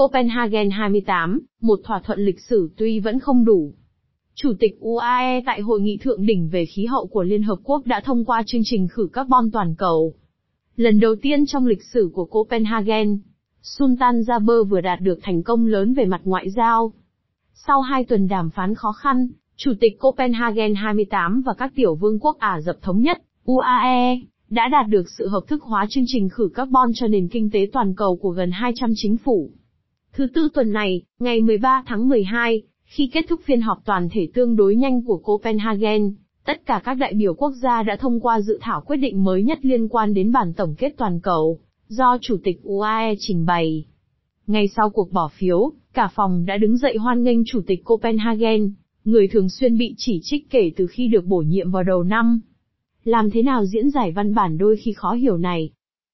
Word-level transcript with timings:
Copenhagen 0.00 0.70
28, 0.70 1.40
một 1.60 1.80
thỏa 1.84 2.00
thuận 2.00 2.20
lịch 2.20 2.40
sử 2.40 2.70
tuy 2.76 3.00
vẫn 3.00 3.18
không 3.18 3.44
đủ. 3.44 3.72
Chủ 4.34 4.52
tịch 4.60 4.80
UAE 4.80 5.42
tại 5.46 5.60
hội 5.60 5.80
nghị 5.80 5.96
thượng 5.96 6.26
đỉnh 6.26 6.48
về 6.48 6.64
khí 6.64 6.86
hậu 6.86 7.06
của 7.06 7.22
Liên 7.22 7.42
Hợp 7.42 7.58
Quốc 7.64 7.86
đã 7.86 8.00
thông 8.04 8.24
qua 8.24 8.42
chương 8.46 8.60
trình 8.64 8.88
khử 8.88 9.08
carbon 9.12 9.50
toàn 9.50 9.74
cầu. 9.78 10.14
Lần 10.76 11.00
đầu 11.00 11.14
tiên 11.22 11.46
trong 11.46 11.66
lịch 11.66 11.82
sử 11.82 12.10
của 12.14 12.24
Copenhagen, 12.24 13.18
Sultan 13.62 14.20
Jaber 14.20 14.64
vừa 14.64 14.80
đạt 14.80 15.00
được 15.00 15.18
thành 15.22 15.42
công 15.42 15.66
lớn 15.66 15.94
về 15.94 16.04
mặt 16.04 16.20
ngoại 16.24 16.50
giao. 16.50 16.92
Sau 17.54 17.80
hai 17.80 18.04
tuần 18.04 18.28
đàm 18.28 18.50
phán 18.50 18.74
khó 18.74 18.92
khăn, 18.92 19.28
Chủ 19.56 19.72
tịch 19.80 19.98
Copenhagen 19.98 20.74
28 20.74 21.42
và 21.42 21.54
các 21.58 21.72
tiểu 21.74 21.94
vương 21.94 22.18
quốc 22.18 22.38
Ả 22.38 22.60
Rập 22.60 22.82
Thống 22.82 23.02
Nhất, 23.02 23.22
UAE, 23.44 24.20
đã 24.50 24.68
đạt 24.68 24.88
được 24.88 25.10
sự 25.18 25.28
hợp 25.28 25.42
thức 25.48 25.62
hóa 25.62 25.86
chương 25.90 26.04
trình 26.06 26.28
khử 26.28 26.48
carbon 26.54 26.90
cho 26.94 27.06
nền 27.06 27.28
kinh 27.28 27.50
tế 27.50 27.68
toàn 27.72 27.94
cầu 27.94 28.16
của 28.16 28.30
gần 28.30 28.50
200 28.50 28.92
chính 28.96 29.16
phủ. 29.16 29.50
Thứ 30.20 30.26
tư 30.26 30.48
tuần 30.54 30.72
này, 30.72 31.02
ngày 31.18 31.40
13 31.40 31.82
tháng 31.86 32.08
12, 32.08 32.62
khi 32.84 33.10
kết 33.12 33.24
thúc 33.28 33.40
phiên 33.44 33.60
họp 33.60 33.78
toàn 33.84 34.08
thể 34.12 34.28
tương 34.34 34.56
đối 34.56 34.76
nhanh 34.76 35.04
của 35.04 35.16
Copenhagen, 35.16 36.14
tất 36.44 36.66
cả 36.66 36.80
các 36.84 36.94
đại 36.94 37.14
biểu 37.14 37.34
quốc 37.34 37.52
gia 37.62 37.82
đã 37.82 37.96
thông 37.96 38.20
qua 38.20 38.40
dự 38.40 38.58
thảo 38.60 38.82
quyết 38.86 38.96
định 38.96 39.24
mới 39.24 39.42
nhất 39.42 39.58
liên 39.62 39.88
quan 39.88 40.14
đến 40.14 40.32
bản 40.32 40.52
tổng 40.52 40.74
kết 40.78 40.94
toàn 40.96 41.20
cầu, 41.20 41.58
do 41.88 42.18
Chủ 42.20 42.36
tịch 42.44 42.62
UAE 42.62 43.14
trình 43.18 43.46
bày. 43.46 43.84
Ngay 44.46 44.68
sau 44.68 44.90
cuộc 44.90 45.12
bỏ 45.12 45.28
phiếu, 45.38 45.72
cả 45.92 46.08
phòng 46.14 46.44
đã 46.46 46.56
đứng 46.56 46.76
dậy 46.76 46.96
hoan 46.96 47.22
nghênh 47.22 47.44
Chủ 47.44 47.60
tịch 47.66 47.84
Copenhagen, 47.84 48.72
người 49.04 49.28
thường 49.28 49.48
xuyên 49.48 49.78
bị 49.78 49.94
chỉ 49.96 50.20
trích 50.22 50.50
kể 50.50 50.72
từ 50.76 50.86
khi 50.86 51.08
được 51.08 51.24
bổ 51.24 51.38
nhiệm 51.38 51.70
vào 51.70 51.82
đầu 51.82 52.02
năm. 52.02 52.40
Làm 53.04 53.30
thế 53.30 53.42
nào 53.42 53.64
diễn 53.64 53.90
giải 53.90 54.12
văn 54.12 54.34
bản 54.34 54.58
đôi 54.58 54.76
khi 54.76 54.92
khó 54.92 55.12
hiểu 55.12 55.38
này? 55.38 55.70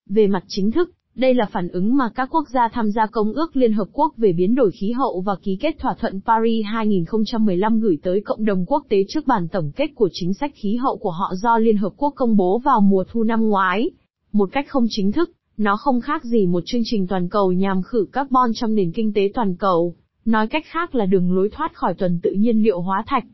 Về 0.08 0.26
mặt 0.26 0.44
chính 0.48 0.70
thức, 0.70 0.95
đây 1.16 1.34
là 1.34 1.46
phản 1.52 1.68
ứng 1.68 1.96
mà 1.96 2.08
các 2.14 2.28
quốc 2.30 2.48
gia 2.48 2.68
tham 2.68 2.90
gia 2.90 3.06
Công 3.06 3.32
ước 3.32 3.56
Liên 3.56 3.72
Hợp 3.72 3.88
Quốc 3.92 4.14
về 4.16 4.32
biến 4.32 4.54
đổi 4.54 4.70
khí 4.70 4.92
hậu 4.92 5.20
và 5.20 5.36
ký 5.42 5.56
kết 5.60 5.76
thỏa 5.78 5.94
thuận 6.00 6.20
Paris 6.26 6.66
2015 6.66 7.80
gửi 7.80 7.98
tới 8.02 8.20
cộng 8.20 8.44
đồng 8.44 8.64
quốc 8.66 8.86
tế 8.88 8.96
trước 9.08 9.26
bản 9.26 9.48
tổng 9.48 9.70
kết 9.76 9.86
của 9.94 10.08
chính 10.12 10.34
sách 10.34 10.52
khí 10.54 10.76
hậu 10.76 10.96
của 10.96 11.10
họ 11.10 11.32
do 11.34 11.58
Liên 11.58 11.76
Hợp 11.76 11.92
Quốc 11.96 12.12
công 12.16 12.36
bố 12.36 12.58
vào 12.58 12.80
mùa 12.80 13.04
thu 13.10 13.22
năm 13.22 13.48
ngoái. 13.48 13.90
Một 14.32 14.48
cách 14.52 14.66
không 14.68 14.86
chính 14.90 15.12
thức, 15.12 15.30
nó 15.56 15.76
không 15.76 16.00
khác 16.00 16.24
gì 16.24 16.46
một 16.46 16.62
chương 16.66 16.82
trình 16.84 17.06
toàn 17.06 17.28
cầu 17.28 17.52
nhằm 17.52 17.82
khử 17.82 18.06
carbon 18.12 18.50
trong 18.54 18.74
nền 18.74 18.92
kinh 18.92 19.12
tế 19.12 19.30
toàn 19.34 19.56
cầu, 19.56 19.94
nói 20.24 20.46
cách 20.46 20.64
khác 20.66 20.94
là 20.94 21.06
đường 21.06 21.36
lối 21.36 21.48
thoát 21.52 21.74
khỏi 21.74 21.94
tuần 21.94 22.20
tự 22.22 22.30
nhiên 22.30 22.62
liệu 22.62 22.80
hóa 22.80 23.04
thạch. 23.06 23.24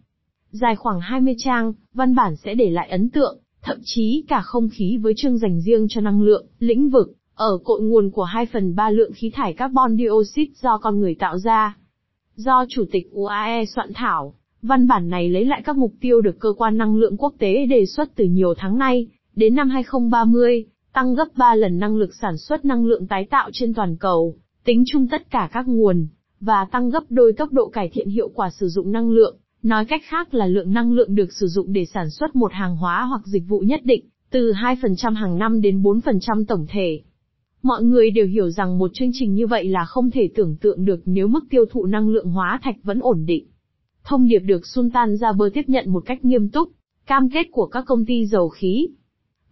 Dài 0.51 0.77
khoảng 0.77 1.01
20 1.01 1.35
trang, 1.39 1.73
văn 1.95 2.15
bản 2.15 2.37
sẽ 2.37 2.55
để 2.55 2.71
lại 2.71 2.89
ấn 2.91 3.11
tượng, 3.11 3.39
thậm 3.63 3.79
chí 3.85 4.25
cả 4.29 4.41
không 4.41 4.69
khí 4.73 4.99
với 5.03 5.13
chương 5.17 5.39
dành 5.39 5.61
riêng 5.61 5.87
cho 5.89 6.01
năng 6.01 6.23
lượng, 6.23 6.47
lĩnh 6.59 6.91
vực, 6.91 7.09
ở 7.35 7.59
cội 7.65 7.81
nguồn 7.81 8.11
của 8.11 8.25
2 8.25 8.47
phần 8.47 8.75
3 8.75 8.91
lượng 8.91 9.13
khí 9.13 9.31
thải 9.35 9.53
carbon 9.53 9.97
dioxide 9.97 10.53
do 10.63 10.79
con 10.79 11.01
người 11.01 11.15
tạo 11.15 11.39
ra. 11.39 11.77
Do 12.37 12.65
Chủ 12.69 12.85
tịch 12.93 13.11
UAE 13.13 13.65
soạn 13.65 13.93
thảo, 13.95 14.35
văn 14.63 14.89
bản 14.89 15.09
này 15.11 15.29
lấy 15.29 15.45
lại 15.45 15.63
các 15.65 15.77
mục 15.77 15.93
tiêu 16.01 16.21
được 16.21 16.41
cơ 16.41 16.53
quan 16.57 16.79
năng 16.79 16.97
lượng 16.97 17.17
quốc 17.17 17.35
tế 17.39 17.67
đề 17.67 17.87
xuất 17.87 18.09
từ 18.17 18.25
nhiều 18.25 18.55
tháng 18.57 18.79
nay, 18.79 19.07
đến 19.37 19.55
năm 19.55 19.71
2030, 19.71 20.65
tăng 20.93 21.15
gấp 21.15 21.29
3 21.37 21.55
lần 21.55 21.79
năng 21.79 21.97
lực 21.97 22.11
sản 22.21 22.37
xuất 22.37 22.65
năng 22.65 22.87
lượng 22.87 23.07
tái 23.07 23.27
tạo 23.31 23.51
trên 23.53 23.75
toàn 23.75 23.97
cầu, 23.97 24.37
tính 24.65 24.85
chung 24.87 25.09
tất 25.09 25.31
cả 25.31 25.49
các 25.53 25.69
nguồn, 25.69 26.07
và 26.41 26.65
tăng 26.65 26.91
gấp 26.91 27.05
đôi 27.11 27.33
tốc 27.33 27.53
độ 27.53 27.69
cải 27.69 27.91
thiện 27.93 28.09
hiệu 28.09 28.29
quả 28.35 28.51
sử 28.51 28.69
dụng 28.69 28.93
năng 28.93 29.11
lượng. 29.11 29.37
Nói 29.63 29.85
cách 29.85 30.03
khác 30.05 30.35
là 30.35 30.47
lượng 30.47 30.73
năng 30.73 30.93
lượng 30.93 31.15
được 31.15 31.33
sử 31.33 31.47
dụng 31.47 31.73
để 31.73 31.85
sản 31.85 32.11
xuất 32.11 32.37
một 32.37 32.53
hàng 32.53 32.77
hóa 32.77 33.05
hoặc 33.05 33.27
dịch 33.27 33.43
vụ 33.49 33.61
nhất 33.61 33.81
định, 33.85 34.05
từ 34.31 34.53
2% 34.53 35.15
hàng 35.15 35.39
năm 35.39 35.61
đến 35.61 35.83
4% 35.83 36.45
tổng 36.45 36.67
thể. 36.69 37.03
Mọi 37.63 37.83
người 37.83 38.11
đều 38.11 38.27
hiểu 38.27 38.51
rằng 38.51 38.79
một 38.79 38.91
chương 38.95 39.11
trình 39.13 39.35
như 39.35 39.47
vậy 39.47 39.69
là 39.69 39.85
không 39.85 40.11
thể 40.11 40.29
tưởng 40.35 40.57
tượng 40.57 40.85
được 40.85 41.01
nếu 41.05 41.29
mức 41.29 41.45
tiêu 41.51 41.65
thụ 41.71 41.87
năng 41.87 42.09
lượng 42.09 42.31
hóa 42.31 42.61
thạch 42.63 42.77
vẫn 42.83 43.01
ổn 43.01 43.25
định. 43.27 43.47
Thông 44.05 44.29
điệp 44.29 44.39
được 44.39 44.67
Sultan 44.67 45.15
Jaber 45.15 45.51
tiếp 45.55 45.63
nhận 45.67 45.93
một 45.93 46.03
cách 46.07 46.25
nghiêm 46.25 46.49
túc, 46.49 46.69
cam 47.07 47.31
kết 47.31 47.47
của 47.51 47.67
các 47.67 47.85
công 47.87 48.05
ty 48.05 48.27
dầu 48.27 48.49
khí. 48.49 48.89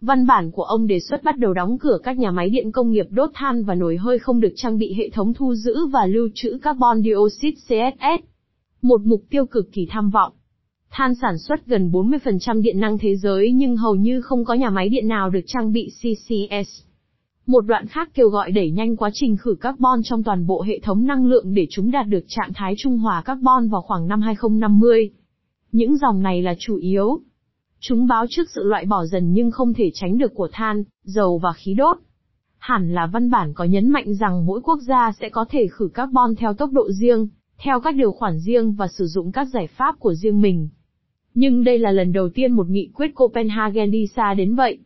Văn 0.01 0.27
bản 0.27 0.51
của 0.51 0.63
ông 0.63 0.87
đề 0.87 0.99
xuất 0.99 1.23
bắt 1.23 1.37
đầu 1.37 1.53
đóng 1.53 1.77
cửa 1.77 1.97
các 2.03 2.17
nhà 2.17 2.31
máy 2.31 2.49
điện 2.49 2.71
công 2.71 2.91
nghiệp 2.91 3.05
đốt 3.09 3.29
than 3.33 3.63
và 3.63 3.75
nồi 3.75 3.97
hơi 3.97 4.19
không 4.19 4.39
được 4.39 4.53
trang 4.55 4.77
bị 4.77 4.93
hệ 4.93 5.09
thống 5.09 5.33
thu 5.33 5.55
giữ 5.55 5.85
và 5.85 6.05
lưu 6.05 6.29
trữ 6.33 6.57
carbon 6.61 7.01
dioxide 7.03 7.55
CSS. 7.91 8.25
Một 8.81 9.01
mục 9.01 9.23
tiêu 9.29 9.45
cực 9.45 9.71
kỳ 9.71 9.87
tham 9.89 10.09
vọng. 10.09 10.33
Than 10.89 11.15
sản 11.15 11.37
xuất 11.37 11.65
gần 11.65 11.91
40% 11.91 12.61
điện 12.61 12.79
năng 12.79 12.97
thế 12.97 13.15
giới 13.15 13.51
nhưng 13.51 13.77
hầu 13.77 13.95
như 13.95 14.21
không 14.21 14.45
có 14.45 14.53
nhà 14.53 14.69
máy 14.69 14.89
điện 14.89 15.07
nào 15.07 15.29
được 15.29 15.43
trang 15.47 15.73
bị 15.73 15.89
CCS. 15.89 16.90
Một 17.45 17.61
đoạn 17.61 17.87
khác 17.87 18.09
kêu 18.13 18.29
gọi 18.29 18.51
đẩy 18.51 18.71
nhanh 18.71 18.95
quá 18.95 19.09
trình 19.13 19.37
khử 19.37 19.55
carbon 19.61 20.01
trong 20.03 20.23
toàn 20.23 20.47
bộ 20.47 20.61
hệ 20.61 20.79
thống 20.79 21.05
năng 21.05 21.25
lượng 21.25 21.53
để 21.53 21.67
chúng 21.69 21.91
đạt 21.91 22.07
được 22.07 22.23
trạng 22.27 22.53
thái 22.53 22.73
trung 22.77 22.97
hòa 22.97 23.21
carbon 23.21 23.67
vào 23.69 23.81
khoảng 23.81 24.07
năm 24.07 24.21
2050. 24.21 25.09
Những 25.71 25.97
dòng 25.97 26.21
này 26.21 26.41
là 26.41 26.55
chủ 26.59 26.75
yếu. 26.75 27.19
Chúng 27.79 28.07
báo 28.07 28.25
trước 28.29 28.43
sự 28.55 28.63
loại 28.63 28.85
bỏ 28.85 29.05
dần 29.05 29.33
nhưng 29.33 29.51
không 29.51 29.73
thể 29.73 29.91
tránh 29.93 30.17
được 30.17 30.35
của 30.35 30.49
than, 30.51 30.83
dầu 31.03 31.37
và 31.37 31.53
khí 31.53 31.73
đốt. 31.73 31.97
Hẳn 32.57 32.93
là 32.93 33.07
văn 33.07 33.29
bản 33.29 33.53
có 33.53 33.63
nhấn 33.63 33.89
mạnh 33.89 34.13
rằng 34.13 34.45
mỗi 34.45 34.61
quốc 34.61 34.79
gia 34.87 35.11
sẽ 35.19 35.29
có 35.29 35.45
thể 35.49 35.67
khử 35.67 35.87
carbon 35.93 36.35
theo 36.35 36.53
tốc 36.53 36.71
độ 36.71 36.91
riêng, 36.91 37.27
theo 37.57 37.79
các 37.79 37.95
điều 37.95 38.11
khoản 38.11 38.39
riêng 38.39 38.73
và 38.73 38.87
sử 38.87 39.05
dụng 39.05 39.31
các 39.31 39.47
giải 39.53 39.67
pháp 39.67 39.99
của 39.99 40.13
riêng 40.13 40.41
mình. 40.41 40.69
Nhưng 41.33 41.63
đây 41.63 41.79
là 41.79 41.91
lần 41.91 42.11
đầu 42.11 42.29
tiên 42.29 42.51
một 42.51 42.69
nghị 42.69 42.89
quyết 42.93 43.15
Copenhagen 43.15 43.91
đi 43.91 44.07
xa 44.07 44.33
đến 44.33 44.55
vậy. 44.55 44.79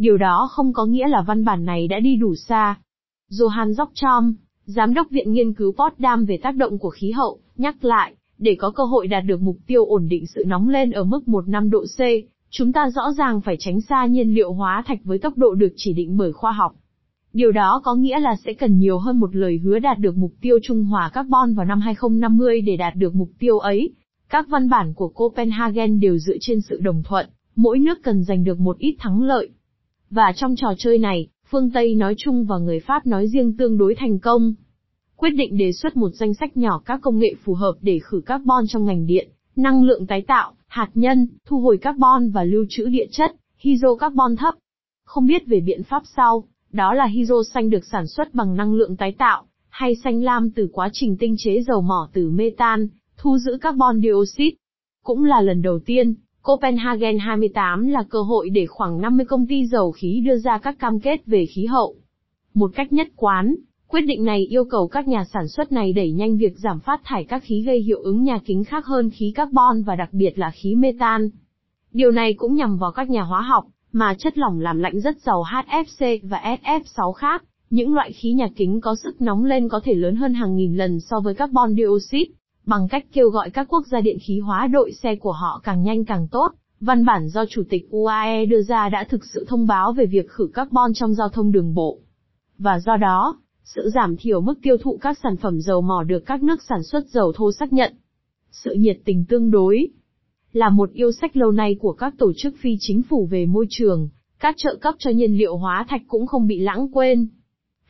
Điều 0.00 0.16
đó 0.16 0.48
không 0.50 0.72
có 0.72 0.84
nghĩa 0.84 1.08
là 1.08 1.22
văn 1.22 1.44
bản 1.44 1.64
này 1.64 1.88
đã 1.88 2.00
đi 2.00 2.16
đủ 2.16 2.34
xa. 2.34 2.74
Johan 3.30 3.72
Jochom, 3.72 4.32
Giám 4.64 4.94
đốc 4.94 5.10
Viện 5.10 5.32
Nghiên 5.32 5.52
cứu 5.52 5.72
Potsdam 5.72 6.24
về 6.24 6.38
tác 6.42 6.56
động 6.56 6.78
của 6.78 6.90
khí 6.90 7.10
hậu, 7.10 7.38
nhắc 7.56 7.84
lại, 7.84 8.14
để 8.38 8.56
có 8.58 8.70
cơ 8.70 8.84
hội 8.84 9.06
đạt 9.06 9.24
được 9.26 9.40
mục 9.40 9.56
tiêu 9.66 9.84
ổn 9.84 10.08
định 10.08 10.26
sự 10.26 10.44
nóng 10.46 10.68
lên 10.68 10.90
ở 10.90 11.04
mức 11.04 11.28
1 11.28 11.48
năm 11.48 11.70
độ 11.70 11.84
C, 11.84 12.00
chúng 12.50 12.72
ta 12.72 12.90
rõ 12.90 13.12
ràng 13.18 13.40
phải 13.40 13.56
tránh 13.58 13.80
xa 13.80 14.06
nhiên 14.06 14.34
liệu 14.34 14.52
hóa 14.52 14.82
thạch 14.86 14.98
với 15.04 15.18
tốc 15.18 15.38
độ 15.38 15.54
được 15.54 15.72
chỉ 15.76 15.92
định 15.92 16.16
bởi 16.16 16.32
khoa 16.32 16.52
học. 16.52 16.74
Điều 17.32 17.52
đó 17.52 17.80
có 17.84 17.94
nghĩa 17.94 18.20
là 18.20 18.36
sẽ 18.44 18.52
cần 18.52 18.78
nhiều 18.78 18.98
hơn 18.98 19.20
một 19.20 19.36
lời 19.36 19.58
hứa 19.58 19.78
đạt 19.78 19.98
được 19.98 20.16
mục 20.16 20.32
tiêu 20.40 20.58
trung 20.62 20.84
hòa 20.84 21.10
carbon 21.14 21.54
vào 21.54 21.66
năm 21.66 21.80
2050 21.80 22.60
để 22.60 22.76
đạt 22.76 22.96
được 22.96 23.14
mục 23.14 23.30
tiêu 23.38 23.58
ấy. 23.58 23.90
Các 24.28 24.48
văn 24.48 24.68
bản 24.68 24.94
của 24.94 25.08
Copenhagen 25.08 26.00
đều 26.00 26.18
dựa 26.18 26.36
trên 26.40 26.60
sự 26.60 26.80
đồng 26.80 27.02
thuận, 27.02 27.26
mỗi 27.56 27.78
nước 27.78 27.98
cần 28.02 28.24
giành 28.24 28.44
được 28.44 28.60
một 28.60 28.78
ít 28.78 28.96
thắng 28.98 29.22
lợi. 29.22 29.50
Và 30.10 30.32
trong 30.36 30.56
trò 30.56 30.68
chơi 30.78 30.98
này, 30.98 31.28
phương 31.50 31.70
Tây 31.70 31.94
nói 31.94 32.14
chung 32.18 32.44
và 32.44 32.58
người 32.58 32.80
Pháp 32.80 33.06
nói 33.06 33.28
riêng 33.28 33.56
tương 33.56 33.78
đối 33.78 33.94
thành 33.94 34.18
công. 34.18 34.54
Quyết 35.16 35.30
định 35.30 35.56
đề 35.56 35.72
xuất 35.72 35.96
một 35.96 36.10
danh 36.14 36.34
sách 36.34 36.56
nhỏ 36.56 36.82
các 36.84 37.00
công 37.02 37.18
nghệ 37.18 37.34
phù 37.44 37.54
hợp 37.54 37.74
để 37.80 37.98
khử 37.98 38.20
carbon 38.26 38.64
trong 38.68 38.84
ngành 38.84 39.06
điện, 39.06 39.28
năng 39.56 39.82
lượng 39.82 40.06
tái 40.06 40.22
tạo, 40.22 40.52
hạt 40.66 40.90
nhân, 40.94 41.28
thu 41.46 41.60
hồi 41.60 41.78
carbon 41.78 42.30
và 42.30 42.44
lưu 42.44 42.64
trữ 42.68 42.86
địa 42.86 43.06
chất, 43.10 43.36
hydrocarbon 43.58 44.36
thấp. 44.36 44.54
Không 45.04 45.26
biết 45.26 45.46
về 45.46 45.60
biện 45.60 45.82
pháp 45.82 46.02
sau, 46.16 46.44
đó 46.72 46.94
là 46.94 47.06
hydro 47.06 47.42
xanh 47.54 47.70
được 47.70 47.84
sản 47.84 48.06
xuất 48.06 48.34
bằng 48.34 48.56
năng 48.56 48.74
lượng 48.74 48.96
tái 48.96 49.12
tạo, 49.18 49.44
hay 49.68 49.94
xanh 50.04 50.22
lam 50.22 50.50
từ 50.50 50.68
quá 50.72 50.88
trình 50.92 51.16
tinh 51.16 51.34
chế 51.38 51.62
dầu 51.66 51.80
mỏ 51.80 52.08
từ 52.12 52.30
metan, 52.30 52.88
thu 53.16 53.38
giữ 53.38 53.58
carbon 53.60 54.00
dioxide. 54.00 54.56
Cũng 55.04 55.24
là 55.24 55.40
lần 55.40 55.62
đầu 55.62 55.78
tiên, 55.78 56.14
Copenhagen 56.42 57.18
28 57.18 57.88
là 57.88 58.02
cơ 58.10 58.22
hội 58.22 58.50
để 58.50 58.66
khoảng 58.66 59.00
50 59.00 59.26
công 59.26 59.46
ty 59.46 59.66
dầu 59.66 59.92
khí 59.92 60.22
đưa 60.26 60.36
ra 60.36 60.58
các 60.58 60.78
cam 60.78 61.00
kết 61.00 61.26
về 61.26 61.46
khí 61.46 61.66
hậu. 61.66 61.94
Một 62.54 62.70
cách 62.74 62.92
nhất 62.92 63.08
quán, 63.16 63.54
quyết 63.88 64.00
định 64.00 64.24
này 64.24 64.46
yêu 64.46 64.64
cầu 64.64 64.88
các 64.88 65.08
nhà 65.08 65.24
sản 65.24 65.48
xuất 65.48 65.72
này 65.72 65.92
đẩy 65.92 66.12
nhanh 66.12 66.36
việc 66.36 66.58
giảm 66.58 66.80
phát 66.80 67.00
thải 67.04 67.24
các 67.24 67.42
khí 67.44 67.62
gây 67.62 67.80
hiệu 67.80 67.98
ứng 68.02 68.22
nhà 68.24 68.38
kính 68.44 68.64
khác 68.64 68.86
hơn 68.86 69.10
khí 69.10 69.32
carbon 69.34 69.82
và 69.82 69.96
đặc 69.96 70.08
biệt 70.12 70.38
là 70.38 70.50
khí 70.50 70.74
metan. 70.74 71.30
Điều 71.92 72.10
này 72.10 72.34
cũng 72.34 72.54
nhằm 72.54 72.78
vào 72.78 72.92
các 72.92 73.10
nhà 73.10 73.22
hóa 73.22 73.42
học, 73.42 73.64
mà 73.92 74.14
chất 74.18 74.38
lỏng 74.38 74.60
làm 74.60 74.78
lạnh 74.78 75.00
rất 75.00 75.20
giàu 75.20 75.42
HFC 75.42 76.18
và 76.22 76.58
SF6 76.62 77.12
khác, 77.12 77.44
những 77.70 77.94
loại 77.94 78.12
khí 78.12 78.32
nhà 78.32 78.48
kính 78.56 78.80
có 78.80 78.94
sức 79.02 79.20
nóng 79.20 79.44
lên 79.44 79.68
có 79.68 79.80
thể 79.84 79.94
lớn 79.94 80.16
hơn 80.16 80.34
hàng 80.34 80.56
nghìn 80.56 80.76
lần 80.76 81.00
so 81.00 81.20
với 81.20 81.34
carbon 81.34 81.74
dioxide. 81.76 82.39
Bằng 82.66 82.88
cách 82.88 83.06
kêu 83.12 83.28
gọi 83.28 83.50
các 83.50 83.66
quốc 83.68 83.86
gia 83.86 84.00
điện 84.00 84.18
khí 84.26 84.40
hóa 84.40 84.66
đội 84.66 84.92
xe 84.92 85.16
của 85.16 85.32
họ 85.32 85.60
càng 85.64 85.82
nhanh 85.82 86.04
càng 86.04 86.28
tốt, 86.28 86.52
văn 86.80 87.04
bản 87.04 87.28
do 87.28 87.44
Chủ 87.46 87.62
tịch 87.70 87.90
UAE 87.90 88.46
đưa 88.46 88.62
ra 88.62 88.88
đã 88.88 89.04
thực 89.04 89.24
sự 89.24 89.44
thông 89.48 89.66
báo 89.66 89.92
về 89.92 90.06
việc 90.06 90.30
khử 90.30 90.50
carbon 90.54 90.94
trong 90.94 91.14
giao 91.14 91.28
thông 91.28 91.52
đường 91.52 91.74
bộ. 91.74 91.98
Và 92.58 92.78
do 92.78 92.96
đó, 92.96 93.38
sự 93.64 93.90
giảm 93.94 94.16
thiểu 94.16 94.40
mức 94.40 94.54
tiêu 94.62 94.76
thụ 94.82 94.98
các 95.00 95.18
sản 95.22 95.36
phẩm 95.36 95.60
dầu 95.60 95.80
mỏ 95.80 96.02
được 96.02 96.26
các 96.26 96.42
nước 96.42 96.62
sản 96.68 96.82
xuất 96.82 97.08
dầu 97.08 97.32
thô 97.32 97.52
xác 97.52 97.72
nhận. 97.72 97.94
Sự 98.50 98.74
nhiệt 98.74 98.98
tình 99.04 99.24
tương 99.28 99.50
đối 99.50 99.88
là 100.52 100.68
một 100.68 100.92
yêu 100.92 101.12
sách 101.12 101.36
lâu 101.36 101.50
nay 101.50 101.76
của 101.80 101.92
các 101.92 102.14
tổ 102.18 102.32
chức 102.36 102.54
phi 102.60 102.76
chính 102.80 103.02
phủ 103.02 103.26
về 103.30 103.46
môi 103.46 103.66
trường, 103.70 104.08
các 104.38 104.54
trợ 104.58 104.76
cấp 104.80 104.94
cho 104.98 105.10
nhiên 105.10 105.38
liệu 105.38 105.56
hóa 105.56 105.86
thạch 105.88 106.02
cũng 106.08 106.26
không 106.26 106.46
bị 106.46 106.58
lãng 106.58 106.88
quên. 106.92 107.28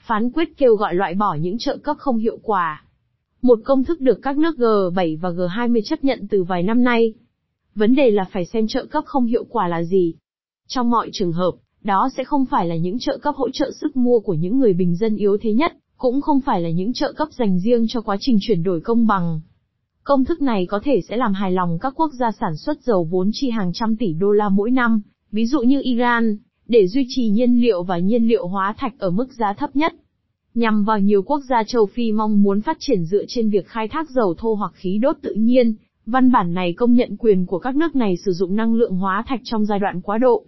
Phán 0.06 0.30
quyết 0.30 0.48
kêu 0.56 0.74
gọi 0.74 0.94
loại 0.94 1.14
bỏ 1.14 1.34
những 1.34 1.58
trợ 1.58 1.76
cấp 1.76 1.96
không 1.98 2.18
hiệu 2.18 2.38
quả, 2.42 2.84
một 3.42 3.58
công 3.64 3.84
thức 3.84 4.00
được 4.00 4.18
các 4.22 4.38
nước 4.38 4.56
G7 4.56 5.18
và 5.20 5.30
G20 5.30 5.80
chấp 5.84 6.04
nhận 6.04 6.26
từ 6.30 6.42
vài 6.42 6.62
năm 6.62 6.84
nay. 6.84 7.14
Vấn 7.74 7.94
đề 7.94 8.10
là 8.10 8.24
phải 8.32 8.44
xem 8.44 8.66
trợ 8.66 8.84
cấp 8.84 9.04
không 9.06 9.26
hiệu 9.26 9.44
quả 9.44 9.68
là 9.68 9.82
gì. 9.82 10.14
Trong 10.68 10.90
mọi 10.90 11.10
trường 11.12 11.32
hợp, 11.32 11.52
đó 11.82 12.08
sẽ 12.16 12.24
không 12.24 12.46
phải 12.46 12.66
là 12.66 12.76
những 12.76 12.98
trợ 12.98 13.18
cấp 13.18 13.34
hỗ 13.36 13.50
trợ 13.50 13.70
sức 13.80 13.96
mua 13.96 14.20
của 14.20 14.34
những 14.34 14.58
người 14.58 14.72
bình 14.72 14.96
dân 14.96 15.16
yếu 15.16 15.36
thế 15.40 15.52
nhất, 15.52 15.72
cũng 15.96 16.20
không 16.20 16.40
phải 16.40 16.60
là 16.60 16.70
những 16.70 16.92
trợ 16.92 17.12
cấp 17.12 17.28
dành 17.32 17.58
riêng 17.58 17.86
cho 17.88 18.00
quá 18.00 18.16
trình 18.20 18.38
chuyển 18.40 18.62
đổi 18.62 18.80
công 18.80 19.06
bằng. 19.06 19.40
Công 20.04 20.24
thức 20.24 20.42
này 20.42 20.66
có 20.66 20.80
thể 20.84 21.00
sẽ 21.08 21.16
làm 21.16 21.32
hài 21.32 21.52
lòng 21.52 21.78
các 21.80 21.92
quốc 21.96 22.10
gia 22.12 22.30
sản 22.40 22.56
xuất 22.56 22.82
dầu 22.82 23.04
vốn 23.04 23.30
chi 23.32 23.50
hàng 23.50 23.72
trăm 23.74 23.96
tỷ 23.96 24.12
đô 24.12 24.32
la 24.32 24.48
mỗi 24.48 24.70
năm, 24.70 25.00
ví 25.32 25.46
dụ 25.46 25.60
như 25.60 25.80
Iran, 25.82 26.36
để 26.68 26.86
duy 26.86 27.06
trì 27.08 27.28
nhiên 27.28 27.60
liệu 27.60 27.82
và 27.82 27.98
nhiên 27.98 28.28
liệu 28.28 28.46
hóa 28.46 28.74
thạch 28.78 28.98
ở 28.98 29.10
mức 29.10 29.32
giá 29.32 29.52
thấp 29.52 29.76
nhất. 29.76 29.94
Nhằm 30.54 30.84
vào 30.84 30.98
nhiều 30.98 31.22
quốc 31.22 31.40
gia 31.48 31.62
châu 31.64 31.86
Phi 31.86 32.12
mong 32.12 32.42
muốn 32.42 32.60
phát 32.60 32.76
triển 32.80 33.04
dựa 33.04 33.24
trên 33.28 33.50
việc 33.50 33.66
khai 33.66 33.88
thác 33.88 34.10
dầu 34.10 34.34
thô 34.38 34.54
hoặc 34.54 34.72
khí 34.74 34.98
đốt 35.02 35.16
tự 35.22 35.34
nhiên, 35.34 35.74
văn 36.06 36.32
bản 36.32 36.54
này 36.54 36.72
công 36.72 36.94
nhận 36.94 37.16
quyền 37.16 37.46
của 37.46 37.58
các 37.58 37.76
nước 37.76 37.96
này 37.96 38.16
sử 38.16 38.32
dụng 38.32 38.56
năng 38.56 38.74
lượng 38.74 38.94
hóa 38.94 39.24
thạch 39.26 39.40
trong 39.44 39.66
giai 39.66 39.78
đoạn 39.78 40.00
quá 40.00 40.18
độ. 40.18 40.44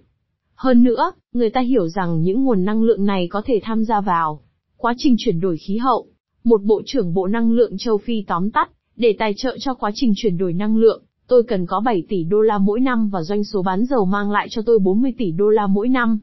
Hơn 0.55 0.83
nữa, 0.83 1.13
người 1.33 1.51
ta 1.51 1.61
hiểu 1.61 1.89
rằng 1.89 2.23
những 2.23 2.45
nguồn 2.45 2.65
năng 2.65 2.83
lượng 2.83 3.05
này 3.05 3.29
có 3.31 3.43
thể 3.45 3.61
tham 3.63 3.85
gia 3.85 4.01
vào 4.01 4.41
quá 4.77 4.95
trình 4.97 5.15
chuyển 5.19 5.41
đổi 5.41 5.57
khí 5.57 5.77
hậu. 5.77 6.07
Một 6.45 6.63
bộ 6.63 6.83
trưởng 6.87 7.15
Bộ 7.15 7.27
Năng 7.27 7.53
lượng 7.53 7.79
châu 7.79 7.99
Phi 7.99 8.25
tóm 8.27 8.51
tắt, 8.51 8.71
để 8.97 9.17
tài 9.19 9.35
trợ 9.37 9.57
cho 9.61 9.75
quá 9.75 9.91
trình 9.95 10.13
chuyển 10.17 10.39
đổi 10.39 10.53
năng 10.53 10.77
lượng, 10.77 11.03
tôi 11.29 11.43
cần 11.43 11.67
có 11.67 11.81
7 11.81 12.03
tỷ 12.09 12.25
đô 12.25 12.41
la 12.41 12.59
mỗi 12.59 12.81
năm 12.81 13.09
và 13.09 13.23
doanh 13.23 13.45
số 13.45 13.63
bán 13.63 13.85
dầu 13.85 14.05
mang 14.05 14.31
lại 14.31 14.47
cho 14.51 14.63
tôi 14.67 14.79
40 14.79 15.13
tỷ 15.19 15.31
đô 15.31 15.49
la 15.49 15.67
mỗi 15.67 15.89
năm. 15.89 16.19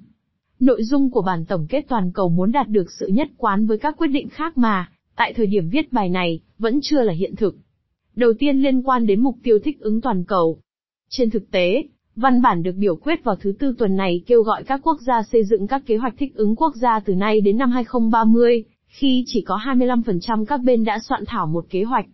Nội 0.59 0.83
dung 0.83 1.11
của 1.11 1.21
bản 1.21 1.45
tổng 1.45 1.65
kết 1.69 1.85
toàn 1.87 2.11
cầu 2.11 2.29
muốn 2.29 2.51
đạt 2.51 2.67
được 2.67 2.91
sự 2.99 3.07
nhất 3.07 3.27
quán 3.37 3.67
với 3.67 3.77
các 3.77 3.97
quyết 3.97 4.07
định 4.07 4.29
khác 4.29 4.57
mà, 4.57 4.91
tại 5.15 5.33
thời 5.33 5.47
điểm 5.47 5.69
viết 5.69 5.93
bài 5.93 6.09
này, 6.09 6.39
vẫn 6.57 6.79
chưa 6.83 7.01
là 7.01 7.13
hiện 7.13 7.35
thực. 7.35 7.55
Đầu 8.15 8.33
tiên 8.39 8.57
liên 8.57 8.81
quan 8.81 9.05
đến 9.05 9.21
mục 9.21 9.35
tiêu 9.43 9.59
thích 9.63 9.79
ứng 9.79 10.01
toàn 10.01 10.23
cầu. 10.23 10.59
Trên 11.09 11.29
thực 11.29 11.51
tế, 11.51 11.83
văn 12.15 12.41
bản 12.41 12.63
được 12.63 12.75
biểu 12.75 12.95
quyết 12.95 13.23
vào 13.23 13.35
thứ 13.35 13.53
tư 13.59 13.75
tuần 13.77 13.95
này 13.95 14.23
kêu 14.27 14.43
gọi 14.43 14.63
các 14.63 14.81
quốc 14.83 14.97
gia 15.07 15.23
xây 15.23 15.43
dựng 15.43 15.67
các 15.67 15.85
kế 15.85 15.97
hoạch 15.97 16.13
thích 16.17 16.35
ứng 16.35 16.55
quốc 16.55 16.75
gia 16.75 16.99
từ 16.99 17.15
nay 17.15 17.41
đến 17.41 17.57
năm 17.57 17.71
2030, 17.71 18.63
khi 18.87 19.23
chỉ 19.27 19.41
có 19.41 19.59
25% 19.65 20.45
các 20.45 20.61
bên 20.61 20.83
đã 20.83 20.99
soạn 21.09 21.23
thảo 21.27 21.47
một 21.47 21.65
kế 21.69 21.83
hoạch. 21.83 22.05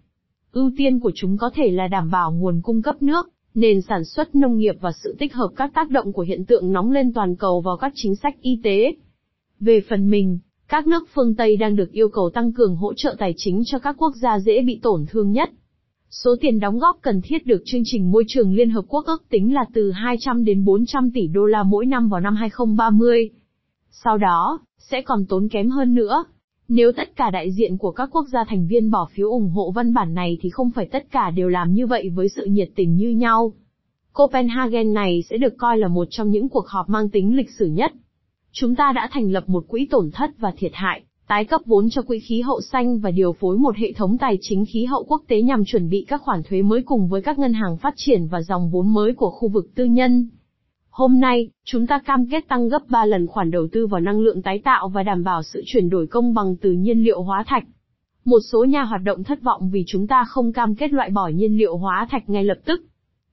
Ưu 0.52 0.72
tiên 0.78 1.00
của 1.00 1.12
chúng 1.16 1.38
có 1.38 1.50
thể 1.56 1.72
là 1.72 1.88
đảm 1.88 2.12
bảo 2.12 2.32
nguồn 2.32 2.62
cung 2.64 2.82
cấp 2.82 3.02
nước, 3.02 3.30
nền 3.56 3.82
sản 3.82 4.06
xuất 4.06 4.36
nông 4.36 4.58
nghiệp 4.58 4.76
và 4.82 4.92
sự 5.04 5.16
tích 5.20 5.34
hợp 5.34 5.50
các 5.56 5.72
tác 5.74 5.90
động 5.90 6.14
của 6.14 6.22
hiện 6.22 6.46
tượng 6.46 6.72
nóng 6.72 6.92
lên 6.92 7.14
toàn 7.14 7.36
cầu 7.36 7.62
vào 7.62 7.78
các 7.78 7.92
chính 7.96 8.16
sách 8.16 8.42
y 8.42 8.60
tế. 8.64 8.96
Về 9.60 9.82
phần 9.90 10.10
mình, 10.10 10.40
các 10.68 10.88
nước 10.88 11.08
phương 11.14 11.36
Tây 11.36 11.58
đang 11.58 11.76
được 11.76 11.92
yêu 11.92 12.10
cầu 12.10 12.30
tăng 12.34 12.54
cường 12.54 12.76
hỗ 12.76 12.94
trợ 12.94 13.16
tài 13.20 13.34
chính 13.38 13.62
cho 13.66 13.80
các 13.80 13.96
quốc 14.00 14.14
gia 14.22 14.40
dễ 14.40 14.62
bị 14.62 14.80
tổn 14.84 15.06
thương 15.10 15.32
nhất. 15.32 15.50
Số 16.10 16.36
tiền 16.42 16.60
đóng 16.60 16.80
góp 16.80 17.00
cần 17.02 17.22
thiết 17.24 17.46
được 17.46 17.62
chương 17.66 17.82
trình 17.86 18.12
môi 18.12 18.24
trường 18.28 18.54
Liên 18.54 18.70
Hợp 18.70 18.86
Quốc 18.88 19.06
ước 19.06 19.30
tính 19.30 19.54
là 19.54 19.66
từ 19.74 19.92
200 19.92 20.44
đến 20.44 20.66
400 20.66 21.12
tỷ 21.12 21.28
đô 21.28 21.46
la 21.46 21.64
mỗi 21.64 21.86
năm 21.86 22.10
vào 22.10 22.22
năm 22.22 22.36
2030. 22.36 23.30
Sau 23.90 24.18
đó, 24.18 24.60
sẽ 24.78 25.02
còn 25.02 25.26
tốn 25.26 25.50
kém 25.50 25.70
hơn 25.70 25.96
nữa. 25.96 26.24
Nếu 26.68 26.92
tất 26.92 27.16
cả 27.16 27.30
đại 27.30 27.52
diện 27.52 27.78
của 27.78 27.92
các 27.92 28.10
quốc 28.12 28.26
gia 28.32 28.44
thành 28.44 28.68
viên 28.68 28.92
bỏ 28.92 29.08
phiếu 29.12 29.30
ủng 29.30 29.50
hộ 29.50 29.72
văn 29.72 29.94
bản 29.94 30.14
này 30.14 30.38
thì 30.42 30.50
không 30.50 30.72
phải 30.72 30.86
tất 30.86 31.12
cả 31.12 31.32
đều 31.32 31.50
làm 31.50 31.74
như 31.74 31.88
vậy 31.88 32.10
với 32.10 32.30
sự 32.30 32.46
nhiệt 32.46 32.70
tình 32.76 32.96
như 32.96 33.10
nhau. 33.10 33.54
Copenhagen 34.14 34.94
này 34.94 35.24
sẽ 35.30 35.38
được 35.38 35.58
coi 35.58 35.78
là 35.78 35.88
một 35.88 36.08
trong 36.10 36.30
những 36.30 36.50
cuộc 36.50 36.68
họp 36.68 36.90
mang 36.90 37.10
tính 37.10 37.36
lịch 37.36 37.50
sử 37.60 37.68
nhất. 37.68 37.92
Chúng 38.52 38.76
ta 38.76 38.92
đã 38.96 39.10
thành 39.12 39.32
lập 39.32 39.50
một 39.50 39.66
quỹ 39.68 39.86
tổn 39.86 40.12
thất 40.12 40.30
và 40.40 40.54
thiệt 40.58 40.72
hại, 40.74 41.04
tái 41.28 41.46
cấp 41.46 41.62
vốn 41.66 41.90
cho 41.90 42.02
quỹ 42.02 42.20
khí 42.20 42.42
hậu 42.42 42.62
xanh 42.62 43.00
và 43.00 43.12
điều 43.12 43.34
phối 43.34 43.58
một 43.58 43.76
hệ 43.78 43.92
thống 43.92 44.18
tài 44.18 44.38
chính 44.42 44.66
khí 44.66 44.86
hậu 44.86 45.04
quốc 45.04 45.22
tế 45.28 45.42
nhằm 45.42 45.66
chuẩn 45.66 45.90
bị 45.90 46.06
các 46.08 46.22
khoản 46.22 46.44
thuế 46.44 46.62
mới 46.62 46.82
cùng 46.84 47.08
với 47.08 47.22
các 47.22 47.40
ngân 47.40 47.54
hàng 47.54 47.78
phát 47.78 47.94
triển 47.98 48.28
và 48.28 48.42
dòng 48.42 48.70
vốn 48.70 48.94
mới 48.94 49.14
của 49.14 49.30
khu 49.30 49.48
vực 49.48 49.76
tư 49.76 49.86
nhân. 49.86 50.30
Hôm 50.98 51.20
nay, 51.20 51.50
chúng 51.66 51.88
ta 51.88 52.00
cam 52.00 52.26
kết 52.30 52.48
tăng 52.48 52.70
gấp 52.70 52.80
3 52.90 53.06
lần 53.06 53.28
khoản 53.28 53.52
đầu 53.52 53.68
tư 53.72 53.88
vào 53.88 54.02
năng 54.02 54.20
lượng 54.20 54.42
tái 54.42 54.60
tạo 54.60 54.90
và 54.90 55.04
đảm 55.04 55.24
bảo 55.24 55.44
sự 55.44 55.64
chuyển 55.66 55.90
đổi 55.90 56.08
công 56.08 56.34
bằng 56.34 56.56
từ 56.62 56.72
nhiên 56.72 57.04
liệu 57.04 57.22
hóa 57.22 57.44
thạch. 57.48 57.64
Một 58.26 58.40
số 58.52 58.64
nhà 58.64 58.84
hoạt 58.84 59.02
động 59.04 59.24
thất 59.24 59.42
vọng 59.42 59.70
vì 59.74 59.84
chúng 59.88 60.08
ta 60.08 60.26
không 60.28 60.54
cam 60.54 60.76
kết 60.76 60.94
loại 60.94 61.10
bỏ 61.10 61.28
nhiên 61.28 61.58
liệu 61.58 61.78
hóa 61.78 62.08
thạch 62.12 62.30
ngay 62.30 62.44
lập 62.44 62.58
tức. 62.66 62.86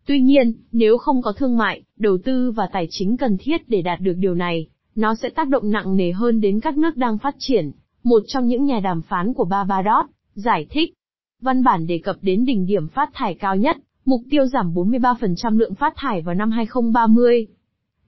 Tuy 0.06 0.20
nhiên, 0.20 0.52
nếu 0.72 0.98
không 0.98 1.22
có 1.22 1.32
thương 1.32 1.56
mại, 1.56 1.82
đầu 1.98 2.18
tư 2.24 2.50
và 2.50 2.68
tài 2.72 2.86
chính 2.90 3.16
cần 3.16 3.36
thiết 3.40 3.68
để 3.68 3.82
đạt 3.82 4.00
được 4.00 4.14
điều 4.16 4.34
này, 4.34 4.66
nó 4.94 5.14
sẽ 5.14 5.28
tác 5.30 5.48
động 5.48 5.70
nặng 5.70 5.96
nề 5.96 6.12
hơn 6.12 6.40
đến 6.40 6.60
các 6.60 6.78
nước 6.78 6.96
đang 6.96 7.18
phát 7.18 7.34
triển. 7.38 7.70
Một 8.04 8.22
trong 8.26 8.46
những 8.46 8.64
nhà 8.64 8.80
đàm 8.80 9.02
phán 9.02 9.34
của 9.34 9.44
Barbados, 9.44 10.06
giải 10.34 10.66
thích. 10.70 10.94
Văn 11.40 11.64
bản 11.64 11.86
đề 11.86 11.98
cập 11.98 12.16
đến 12.22 12.44
đỉnh 12.44 12.66
điểm 12.66 12.88
phát 12.88 13.10
thải 13.14 13.34
cao 13.34 13.56
nhất, 13.56 13.76
mục 14.04 14.20
tiêu 14.30 14.46
giảm 14.46 14.74
43% 14.74 15.58
lượng 15.58 15.74
phát 15.74 15.92
thải 15.96 16.22
vào 16.22 16.34
năm 16.34 16.50
2030. 16.50 17.46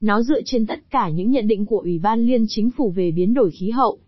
Nó 0.01 0.23
dựa 0.23 0.41
trên 0.45 0.67
tất 0.67 0.91
cả 0.91 1.09
những 1.09 1.31
nhận 1.31 1.47
định 1.47 1.67
của 1.67 1.79
Ủy 1.79 1.99
ban 1.99 2.21
Liên 2.21 2.45
Chính 2.49 2.71
phủ 2.71 2.91
về 2.91 3.11
biến 3.11 3.35
đổi 3.35 3.51
khí 3.51 3.71
hậu. 3.71 3.99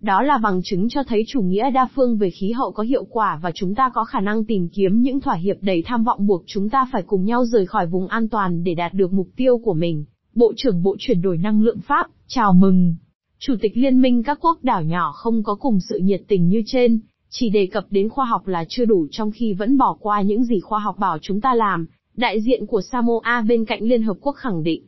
Đó 0.00 0.22
là 0.22 0.38
bằng 0.38 0.60
chứng 0.64 0.88
cho 0.88 1.02
thấy 1.02 1.24
chủ 1.26 1.40
nghĩa 1.40 1.70
đa 1.70 1.88
phương 1.94 2.16
về 2.16 2.30
khí 2.30 2.52
hậu 2.52 2.72
có 2.72 2.82
hiệu 2.82 3.04
quả 3.04 3.38
và 3.42 3.50
chúng 3.54 3.74
ta 3.74 3.90
có 3.94 4.04
khả 4.04 4.20
năng 4.20 4.44
tìm 4.44 4.68
kiếm 4.68 5.02
những 5.02 5.20
thỏa 5.20 5.34
hiệp 5.34 5.56
đầy 5.60 5.82
tham 5.86 6.04
vọng 6.04 6.26
buộc 6.26 6.42
chúng 6.46 6.68
ta 6.68 6.88
phải 6.92 7.02
cùng 7.02 7.24
nhau 7.24 7.44
rời 7.44 7.66
khỏi 7.66 7.86
vùng 7.86 8.08
an 8.08 8.28
toàn 8.28 8.64
để 8.64 8.74
đạt 8.74 8.94
được 8.94 9.12
mục 9.12 9.28
tiêu 9.36 9.58
của 9.58 9.74
mình. 9.74 10.04
Bộ 10.34 10.52
trưởng 10.56 10.82
Bộ 10.82 10.96
chuyển 10.98 11.22
đổi 11.22 11.38
năng 11.38 11.62
lượng 11.62 11.80
Pháp, 11.80 12.06
chào 12.26 12.52
mừng. 12.52 12.96
Chủ 13.38 13.54
tịch 13.60 13.76
Liên 13.76 14.00
minh 14.00 14.22
các 14.22 14.38
quốc 14.40 14.58
đảo 14.62 14.82
nhỏ 14.82 15.12
không 15.12 15.42
có 15.42 15.54
cùng 15.54 15.78
sự 15.88 15.98
nhiệt 15.98 16.22
tình 16.28 16.48
như 16.48 16.62
trên, 16.66 17.00
chỉ 17.30 17.50
đề 17.50 17.66
cập 17.66 17.84
đến 17.90 18.08
khoa 18.08 18.24
học 18.24 18.46
là 18.46 18.64
chưa 18.68 18.84
đủ 18.84 19.06
trong 19.10 19.30
khi 19.30 19.54
vẫn 19.54 19.78
bỏ 19.78 19.96
qua 20.00 20.20
những 20.20 20.44
gì 20.44 20.60
khoa 20.60 20.78
học 20.78 20.98
bảo 20.98 21.18
chúng 21.18 21.40
ta 21.40 21.54
làm, 21.54 21.86
đại 22.14 22.40
diện 22.40 22.66
của 22.66 22.80
Samoa 22.82 23.44
bên 23.48 23.64
cạnh 23.64 23.82
Liên 23.82 24.02
Hợp 24.02 24.16
Quốc 24.20 24.32
khẳng 24.32 24.62
định. 24.62 24.86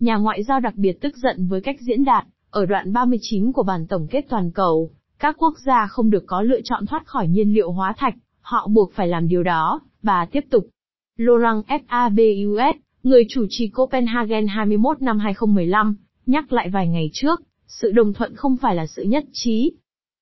Nhà 0.00 0.16
ngoại 0.16 0.42
giao 0.42 0.60
đặc 0.60 0.74
biệt 0.76 1.00
tức 1.00 1.16
giận 1.16 1.46
với 1.48 1.60
cách 1.60 1.76
diễn 1.80 2.04
đạt, 2.04 2.26
ở 2.50 2.66
đoạn 2.66 2.92
39 2.92 3.52
của 3.52 3.62
bản 3.62 3.86
tổng 3.86 4.06
kết 4.10 4.26
toàn 4.28 4.50
cầu, 4.50 4.90
các 5.18 5.36
quốc 5.38 5.54
gia 5.66 5.86
không 5.86 6.10
được 6.10 6.24
có 6.26 6.42
lựa 6.42 6.60
chọn 6.64 6.86
thoát 6.86 7.06
khỏi 7.06 7.28
nhiên 7.28 7.54
liệu 7.54 7.72
hóa 7.72 7.94
thạch, 7.96 8.14
họ 8.40 8.68
buộc 8.68 8.92
phải 8.92 9.08
làm 9.08 9.28
điều 9.28 9.42
đó, 9.42 9.80
bà 10.02 10.26
tiếp 10.32 10.44
tục. 10.50 10.66
Laurent 11.16 11.64
Fabius, 11.66 12.74
người 13.02 13.24
chủ 13.28 13.46
trì 13.48 13.68
Copenhagen 13.68 14.46
21 14.46 15.02
năm 15.02 15.18
2015, 15.18 15.96
nhắc 16.26 16.52
lại 16.52 16.68
vài 16.70 16.88
ngày 16.88 17.10
trước, 17.12 17.40
sự 17.66 17.92
đồng 17.92 18.12
thuận 18.12 18.36
không 18.36 18.56
phải 18.56 18.74
là 18.74 18.86
sự 18.86 19.02
nhất 19.02 19.24
trí. 19.32 19.72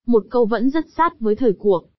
Một 0.06 0.26
câu 0.30 0.44
vẫn 0.46 0.70
rất 0.70 0.84
sát 0.88 1.20
với 1.20 1.34
thời 1.34 1.52
cuộc. 1.52 1.88